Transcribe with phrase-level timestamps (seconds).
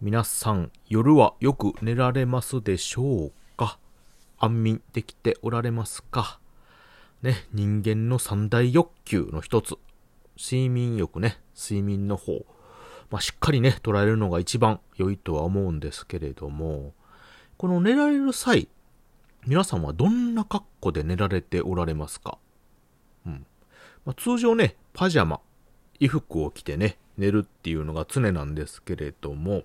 [0.00, 3.80] 皆さん、夜はよく寝られますでしょうか？
[4.38, 6.38] 安眠できておられますか？
[7.20, 9.74] ね、人間の三大欲求の一つ。
[10.40, 12.44] 睡眠欲ね、睡眠の方。
[13.10, 16.94] まあ、しっかりね、捉えるのが一番良いとは思うんですけれども、
[17.56, 18.68] この寝られる際、
[19.48, 22.38] 皆さんはどんな格好で寝られておられますか？
[23.26, 23.44] うん。
[24.04, 25.40] まあ、通常ね、パジャマ、
[25.98, 29.64] 衣服を着てね、寝るっていうのが常なんですけれども、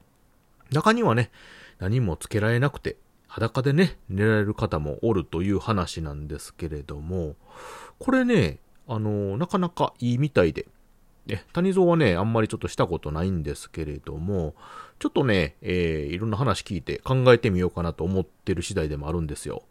[0.72, 1.32] 中にはね、
[1.80, 7.36] 何もつけられなくて、裸でね、寝られる方もおるという話なんですけれども、
[8.00, 10.68] これね、あの、なかなかいいみたいで、
[11.26, 14.56] ね、谷蔵はね、あんまりちょっとしたことないんですけれども、
[15.00, 19.64] ちょっとね、えー、いろんな話聞いて考えてみようかなと思ってる次第でもあるんですよ。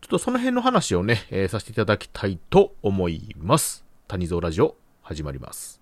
[0.00, 3.84] ちょっとその辺の話をね、えー、させていただきたいと思います。
[4.08, 5.79] 谷蔵ラジオ、始まります。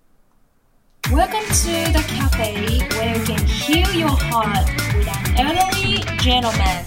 [1.11, 2.53] Welcome to the cafe
[2.95, 6.85] where you can heal your heart with an elderly gentleman.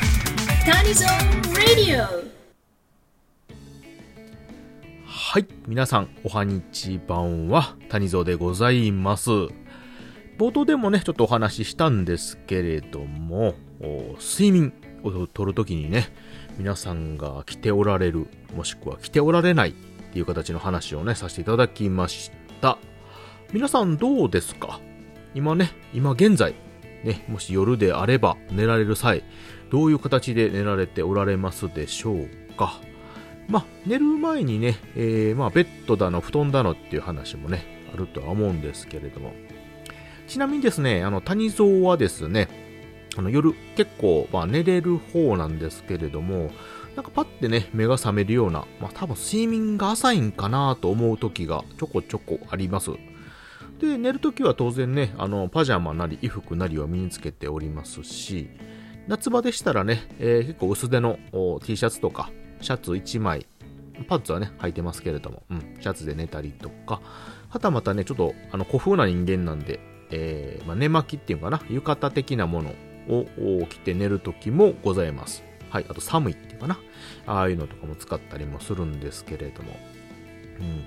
[0.65, 2.07] Tanizon Radio!
[5.05, 5.47] はい。
[5.67, 9.29] 皆さん、おはにちばんは、谷蔵でございます。
[10.39, 13.57] 冒頭でもね、ちょっとお話ししたんですけれども、
[14.21, 16.13] 睡眠をとるときにね、
[16.59, 19.73] 皆さんが来ておられる、もしくは来ておられないっ
[20.13, 22.79] ていう形の話をね、させていただきました。
[23.53, 24.81] 皆さんどうですか？
[25.35, 26.55] 今ね、今現在、
[27.05, 29.23] ね、もし夜であれば寝られる際、
[29.71, 32.81] どういう形で寝られておられますでしょうか？
[33.49, 39.35] まあ、寝る前にね、えー、まあ、ベッドだの、布団だのっていう話もね、あるとは思うんですけれども。
[40.29, 42.49] ちなみにですね、あの、谷蔵はですね、
[43.19, 46.51] あの、夜結構、まあ、寝れる方なんですけれども、
[46.97, 52.93] なんかパッてね、目が覚めるような、まあ多分睡眠が浅いんかなと思う時がちょこちょこあります。
[53.83, 58.49] で、寝るときは当然ね、あの、パジャマなり衣服なりを身につけておりますし、
[59.09, 61.19] 夏場でしたらね、えー、結構薄手の
[61.65, 63.45] T シャツとか、シャツ1枚、
[64.07, 67.01] パンツはね、履いてますけれども、うん、シャツで寝たりとか、
[67.49, 72.75] はたまたね、ちょっと、あの、古風な人間なんで、えー、まあ、寝巻きっていうかな、浴衣的なもの
[73.09, 75.43] を着て寝るときもございます。
[75.71, 76.79] はい、あと寒いっていうかな、
[77.27, 79.77] ああいうのとかも使ったりもするんですけれども、
[80.61, 80.85] うん。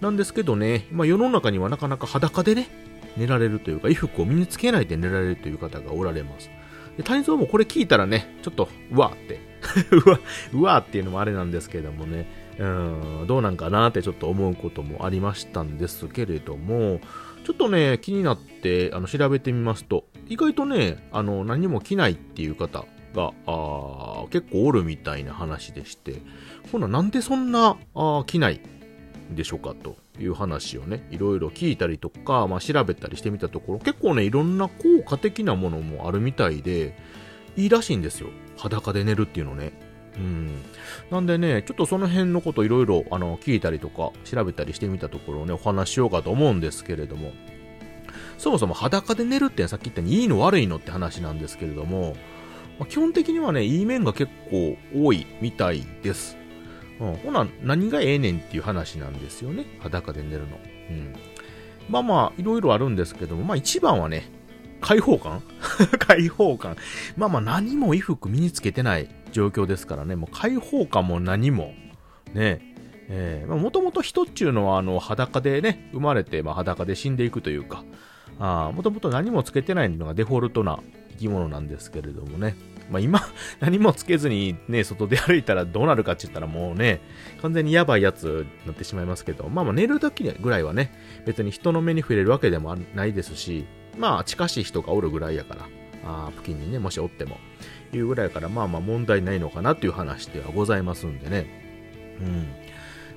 [0.00, 2.68] なんですけどね、まあ、世の中にはなかなか裸でね、
[3.16, 6.50] 寝られるというか、衣服を身につけないで寝られるという方がおられます。
[6.96, 9.40] で谷蔵もこれ聞いたらね、ちょっと、うわーって、
[9.90, 10.20] うわ、
[10.52, 12.26] うわーっていうのもあれなんですけどもね、
[12.58, 17.00] うん、どうなんかなってちょっと思うこともありましたんですけれども、
[17.44, 26.22] ちょっとね、気になって、あの、調べてみますと、意外とね、あの、何も着ないっていう方が、あ結構おるみたいな話でして、
[26.72, 28.60] ほな、なんでそんな、あ着ない
[29.30, 36.96] でしょうかという話をね、いろいろ聞いたりとか、まあ、調べたりしてみたところ、結構ね、いろんな効果的なものもあるみたいで、
[37.56, 38.28] いいらしいんですよ。
[38.56, 39.72] 裸で寝るっていうのね。
[40.16, 40.62] うん。
[41.10, 47.32] なんでね、ちょっとその辺のこといろいろ、あの、聞いたりとか、調べたりしてみたところをね、お話ししようかと思うんですけれども、
[48.38, 52.16] そもそも裸で寝るってさっき言ったようにいいの悪いのって話なんですけれども、
[52.78, 56.36] ま、基本的にはね、いい面が結構多いみたいです。
[57.00, 59.66] うん、ほな、何がええねんっていう話なんですよね。
[59.80, 60.58] 裸で寝るの。
[60.90, 61.14] うん。
[61.88, 64.30] まあまあ、いろいろあるんですけども、まあ一番はね、
[64.80, 65.42] 開放感。
[65.98, 66.76] 開放感。
[67.16, 71.74] まあまあ何も衣服身につけてない状況ですからね、もう開放感も何も、
[72.32, 72.74] ね、
[73.08, 77.84] えー、もともと人っていうのはあの裸でね、生まれて、まあ、裸で死んでいくというか、
[78.38, 80.80] もともと何もつけてないのがデフォルトな
[81.12, 82.56] 生き物なんですけれどもね、
[82.90, 83.20] まあ、今、
[83.60, 87.00] 何もつけずにね、外で歩いたらどうなるかって言ったらもうね、
[87.42, 90.92] 完全にやばいやつになってしまいますけど、まあまあ寝る時ぐらいはね、
[91.26, 93.64] 別に人の目に触れるわけでもないですし、
[93.98, 95.68] まあ近しい人がおるぐらいやから、
[96.04, 97.38] あ付近にね、もしおっても、
[97.92, 101.46] いうぐらいから、まあまあ問題ないのかなっていう話ではございますんでね。
[102.20, 102.48] うん。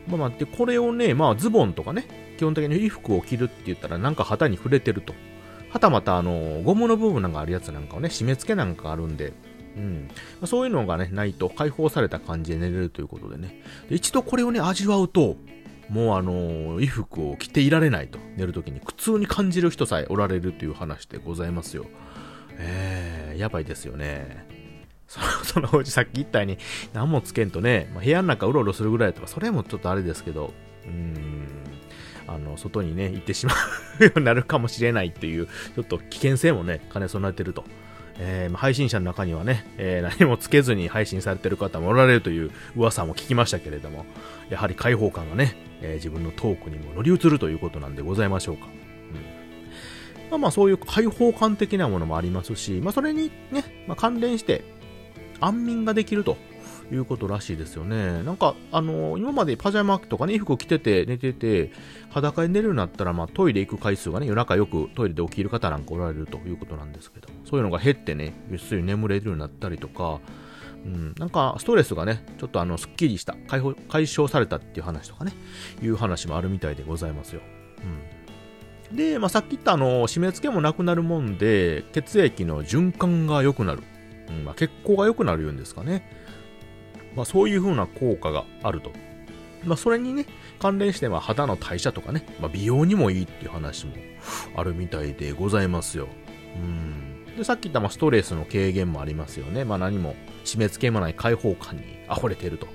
[0.07, 2.05] まあまあ、で、これをね、まあズボンとかね、
[2.37, 5.13] 基本的に衣服を着るって言ったらなんか旗に触れてると。
[5.69, 9.33] はたまたあの、ゴムの部分なんかあるやつなんかをね、締め付けなんかあるんで、
[9.77, 10.09] うん。
[10.41, 13.61] ま、そういうのがね、ないと解放された感じで寝れるということでね。
[13.89, 15.37] で一度これをね、味わうと、
[15.89, 18.19] もうあのー、衣服を着ていられないと。
[18.35, 21.85] 寝るときに苦痛に感じる人さえおられるという話でございますよ。
[22.57, 24.45] えー、やばいですよね。
[25.07, 26.57] その、そのうちさっき言ったように、
[26.93, 30.53] 何もつけんとね、まあ、部屋の中うろうろするぐらいとか、それもちょっとあれですけど、
[30.85, 31.47] うーん、
[32.27, 33.53] あの、外にね、行ってしま
[34.01, 37.63] うようになるかもしれないっていう、ちょっと危険性もね、兼ね備えてると。
[38.19, 44.05] えー、配信者の中にはね、えー、何もつけずに配信されてる方もおられるという噂も聞きましたけれども、
[44.49, 48.65] やはり開放感がね、えー、自分のトークにも乗り移るということなんでございましょうか。
[48.65, 54.63] うん、まあまあそういう開放感的なものもありますし、まあそれにね、まあ、関連して
[55.39, 56.37] 安眠ができると
[56.91, 58.23] いうことらしいですよね。
[58.23, 61.71] なんか、あの今までパジャマとかね、衣服着てて寝てて、
[62.09, 70.19] 裸で寝るようになったら、まあトイレ行く回数がね、夜中よくトイレで起きる方なんかおられるということなんですけど、そういうのが減ってね、ぐっすり眠れるようになったりとか、
[70.85, 75.33] うん、なんかストレスがね、ちょっとあの、すっきりした、解放、解消されたっていう話とかね、
[75.81, 77.41] いう話もあるみたいでございますよ。
[78.91, 78.95] うん。
[78.95, 83.83] で、まあ、さっき言ったあの、締め付けもなくなるもんで、血液の循環が良くなる。
[84.29, 86.26] うん、まあ、血行が良くなるようんですかね。
[87.17, 88.91] まあ、そういう風な効果があると。
[89.65, 90.27] まあ、それにね、
[90.59, 93.93] 関連しては肌の代謝とかね、まあ、美容にもいいっていう話も
[94.55, 96.07] あるみたいでございますよ。
[96.55, 97.35] うん。
[97.35, 99.65] で、さっき言ったまストレスの軽減もありますよね。
[99.65, 100.15] まあ、何も
[100.45, 101.83] 締め付けもない開放感に
[102.15, 102.67] 溢れてると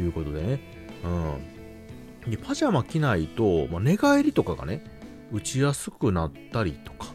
[0.00, 0.60] いうことでね。
[1.04, 2.30] うん。
[2.30, 4.82] で、パジャマ着ないと、まあ、寝返りとかがね、
[5.30, 7.14] 打ちやすくなったりとか、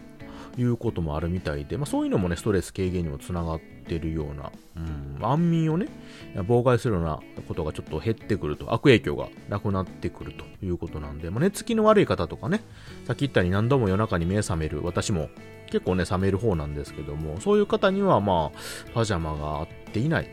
[0.58, 5.88] いうこともあるみたいで、まあ、そういうのもね、ストレス軽減にもつながってるような、うん、安眠をね、
[6.36, 12.64] 妨害するようなことがちょっと減ってくると、悪影響がなくなってくるということなんで、まあ、寝つきの悪い方とかね、
[13.06, 15.30] さっき言ったように何度も夜中に目覚める、私も
[15.72, 20.28] 結構ね、覚める方なんですけども、そういう方にはまあ、パジャマが合っていない。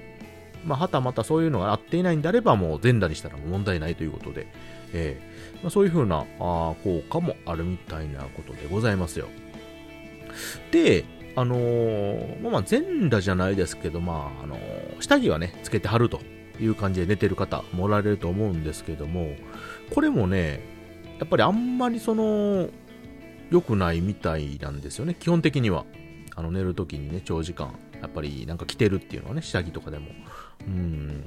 [0.67, 4.47] まあ、はたまたそういうのが合っていないんであれば、もう全裸にしたら問題ないということで、
[4.93, 9.29] えーまあ、そういう風なあ効果もあるみたいなことでございますよ。
[10.71, 11.05] で、
[11.37, 16.21] あのー、まあ全裸じゃないですけど、まあ、あのー、下着はね、つけてはると
[16.61, 19.35] いう感じで寝てる方もおられると思うんですけども、
[19.95, 20.61] これもね、
[21.19, 22.69] やっぱりあんまりその、
[23.51, 25.85] 良くないみたいなんですよね、基本的には。
[26.37, 30.07] あの、寝るときにね、長時間、やっぱりなんか着てるっていうのはね、下着とかでも。
[30.67, 31.25] うん。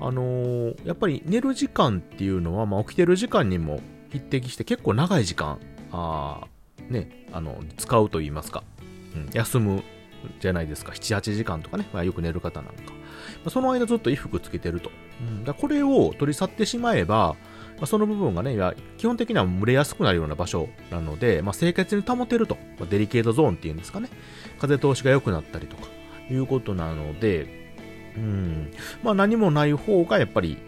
[0.00, 3.80] あのー、やっぱり寝る時間っていうのは、まあ起きてる時間にも
[4.10, 5.58] 匹敵して結構長い時間、
[5.92, 6.46] あ
[6.88, 8.64] ね、あの、使うと言いますか、
[9.14, 9.82] うん、休む
[10.40, 10.92] じゃないですか。
[10.92, 12.92] 7、8時間とかね、まあ、よく寝る方なんか。
[12.92, 12.96] ま
[13.46, 14.90] あ、その間ずっと衣服つけてると。
[15.20, 17.36] うん、だこれを取り去ってしまえば、
[17.76, 18.56] まあ、その部分がね、
[18.96, 22.56] 基本的には蒸れやすくなるような場所なので、まあ、清潔に保てると。
[22.78, 24.08] まあ、デリケートゾーンっていうんですかね。
[24.58, 25.88] 風通しが良くなったりとか、
[26.30, 27.58] いうことなので、
[28.16, 28.72] うん、
[29.02, 30.58] まあ何もない方がやっぱり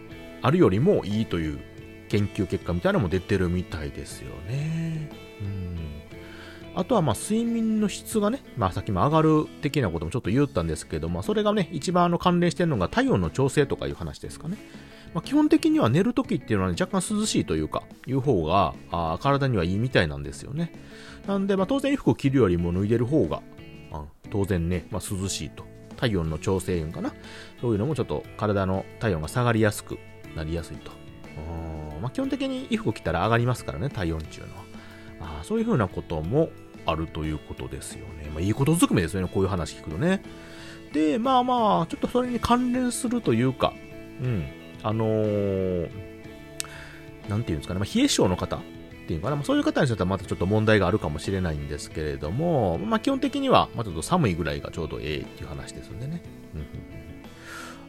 [0.41, 1.59] あるよりもいいという
[2.09, 5.09] 研究結果みたいなのも出てるみたいですよね。
[6.73, 14.57] あとはまあ睡眠の質がね、まあさっきも上がる的なこともちょっと言ったんですけど、まあそれがね、一番あの関連してるのが体温の調整とかいう話ですかね。
[15.13, 20.71] まあ基本的には寝るときっていうのは、ね、若干涼しいというか、いう方があ体にはいいみたいなんですよね。
[21.27, 23.41] なんでまあ当然衣服を着るよりも脱いでる方が、
[23.91, 25.65] あ当然ね、まあ涼しいと。
[25.97, 27.13] 体温の調整運かな。
[27.59, 29.99] そういうのもちょっと体の体温が下がりやすく
[30.37, 30.91] なりやすいと。
[32.01, 34.53] まあ基本的に衣服着たら上がりますからね、体温っていうの
[35.21, 35.39] は。
[35.41, 36.49] あそういうふうなことも
[36.85, 38.29] あるということですよね。
[38.33, 40.23] まあ、いいことずくめですよね、こういう話聞くとね。
[40.93, 43.73] で、まあまあ、ちょっとそれに関連するというか、
[44.21, 44.45] うん、
[44.83, 45.89] あのー、
[47.29, 48.59] なんていうんですかね、まあ、冷え性の方っ
[49.07, 56.21] ていうかな、まあ、そういう方にとってはまたちょっと問題があるかもしれないんですけれども、まあ、基本的には、まあ、ちょっと寒いぐらいがちょうどええっていう話ですんでね。
[56.55, 56.90] うん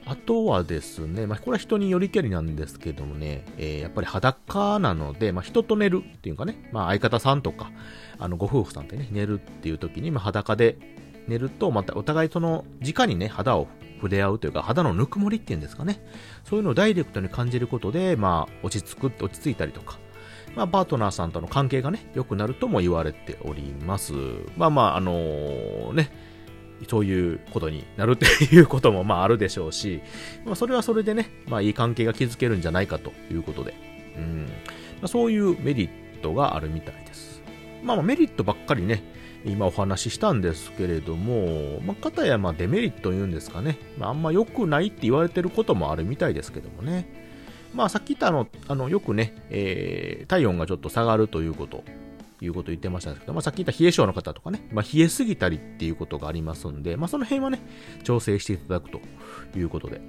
[0.04, 7.70] あとはですね、まあ、これは人によりけりなんですけどもね、えー、やっぱり裸なので、まあ、人と寝るっていうかね、まあ、相方さんとか、
[8.18, 10.76] あの、ご夫婦さんってね、寝るっていう時に、まあ、裸で
[11.28, 16.04] 寝ると、またお互いその、直にね、肌を触れ合うというか、肌のぬくもりっていうんですかね。
[16.44, 19.98] そういうのをダイレクトに感じることで、まあ、落ち着く、落ち着いたりとか、
[20.56, 24.12] まあ、パートナーさんとの関係がね、良くなるとも言われております。
[24.56, 26.10] まあまあ、あのー、ね、
[26.88, 30.00] そういうことになるっていうこともまああるでしょうし、
[30.44, 33.74] まあ、それはそれでね、まあいい関係が築けるんじゃないかということで、
[34.16, 34.48] うんま
[35.02, 37.42] あ、そういうメリットがあるみたいです。
[37.82, 39.02] まあメリットばっかりね、
[39.44, 47.22] 今お話ししたんですけれども、まあ、かやまあデメリット言うんですかね、まあ、あんま良くないって言われてることもあるみたいですけどもね。
[47.74, 51.84] まあさっき言ったあの、あのよくね、えー、体温がちょっと下がるということ
[52.44, 57.60] いうことを言ってましたけど、まあ、さっき言った冷え性の方とかね、まあ、冷えすぎたりっていうことがありますんで、まあ、その辺はね、
[58.02, 59.00] 調整していただくと
[59.56, 60.00] いうことで、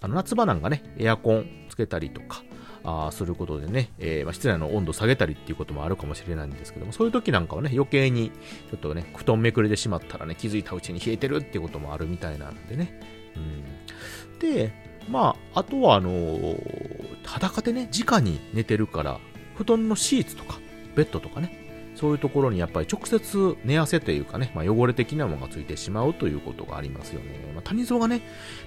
[0.00, 2.42] あの夏場なんかね、エアコンつけたりとか、
[2.82, 8.30] あすることでね、えー、まあ、室内の温度下げたりっていうこともあるかもしれないんですけども、そういう時なんかはね、余計に
[8.70, 13.00] ちょっとね、布団めくれてしまったらね、気づいたうちに冷えてるっていうこともあるみたいなんでね。
[13.36, 14.72] うん、で、
[15.08, 19.18] まあ、あとはあのー、裸でね、直に寝てるから、
[19.56, 20.58] 布団のシーツとか、
[20.94, 21.69] ベッドとかね、
[22.00, 27.52] そういうところにやっぱり直接寝汗というかね、まあ、汚れ的なものがついてしまうということがありますよね。
[27.54, 28.22] まあ、谷蔵がね、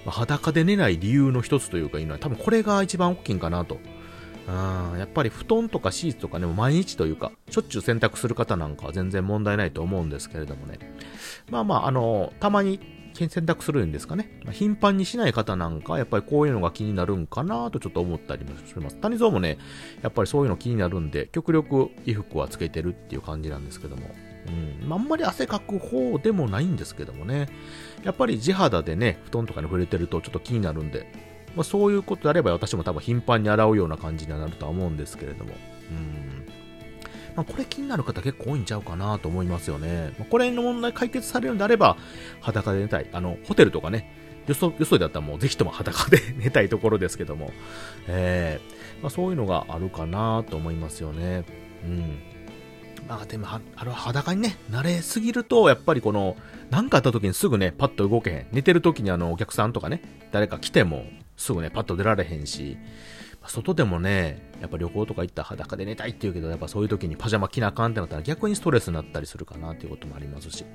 [0.05, 3.79] まあ、裸で寝ない理由の一つというかいうのは多分これが一番大きいんかなと
[4.47, 10.79] うん、やっぱり布団とかシーツとかね、毎日というか、しょっちゅう洗濯する方なんかは全然問題ないと思うんですけれどもね。
[11.49, 12.79] まあまあ、あの、たまに
[13.13, 14.29] 洗濯するんですかね。
[14.51, 18.97] 頻繁にしない方なんか、やっぱりこういうのが気になるんかなとちょっと思ったりもします。
[18.97, 19.57] 谷蔵もね、
[20.01, 24.09] やっぱりそういうの気になるんで、極力衣服はつけてるっていう感じなんですけども。
[24.83, 24.91] うん。
[24.91, 27.49] あ、あんまり汗かく方でもないんですけどもね。
[28.03, 31.07] やっぱり地肌でね、布団とかに触れてるとちょっと気になるんで、
[31.55, 35.53] まあ、そういうことであれば私も多分頻繁に洗うような感じにはなるとは思うんですけれども。
[35.91, 36.42] うん。
[37.35, 40.13] まあ、これ気になる方結構多いんちゃうかなと思いますよね。
[40.19, 41.97] まあ、これの問題解決されるんであれば、
[42.41, 43.07] 裸で寝たい。
[43.11, 44.11] あの、ホテルとかね、
[44.47, 47.51] よそ、よそだったらもうぜひとも裸で 寝たいところですけども、
[48.07, 51.43] えーまあ、そういうのがあるかなと思いますよね。
[51.83, 52.19] うん。
[53.07, 56.37] まあでも、はあの裸にね、慣れすぎると、やっぱりこの、
[56.69, 58.47] なんかあった時にすぐね、パッと動けへん。
[58.51, 62.77] 寝てる時にあの、お客さんとかね、誰か来ても、すぐね、パッと出られへんし、
[63.49, 70.65] 外でもね、やっぱ旅行とか行ったら裸で寝たいって言うけど、やっぱそういう時にパジャマ着なあかんってなったら逆にストレスになったりするかなっていうこともありますし。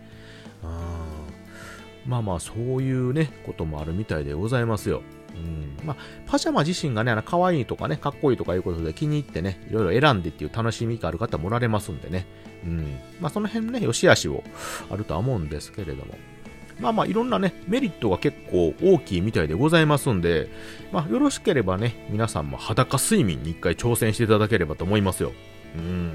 [0.62, 1.48] うん
[2.08, 5.02] まあまあ、そういうね、こともあるみたいでございますよ。
[5.34, 5.86] うん。
[5.86, 5.96] まあ、
[6.26, 12.26] パジャマ自身がね、あの、可愛いとかね、かっこいいとかいうことで気に入ってね、いろいろ選んでっていう楽しみがある方もおられますんでね。
[12.64, 12.98] うん。
[13.20, 14.42] まあ、その辺ね、良し悪しを
[14.90, 16.14] あるとは思うんですけれども。
[16.80, 20.48] まあまあ、いろんなね、メリットが結構大きいみたいでございますんで、
[20.92, 25.32] まあ、よろしければね、皆さんも裸睡眠に一回挑戦していただければと思いますよ。
[25.76, 26.12] うん。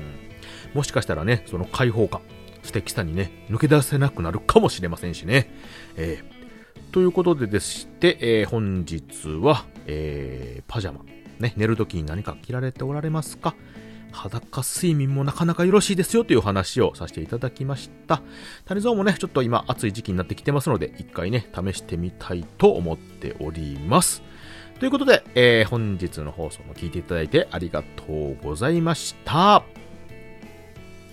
[0.74, 2.22] もしかしたらね、その解放感、
[2.64, 5.50] 素敵さにね、抜け出せなくなるかもしれませんしね。
[5.98, 6.34] えー
[6.94, 11.00] ということででして、えー本日は、えーパジャマ、
[11.40, 13.56] ね、寝るときに何か着られておられますか？
[14.14, 18.22] 裸睡眠もなかなかよろしいですよという話をさせていただきました。
[18.66, 24.24] 谷蔵もね、ちょっと今暑い時期になってきてますので、一回ね、試してみたいと思っております。
[24.80, 29.83] ということで、えー本日の放送も聞いていただいてありがとうございました。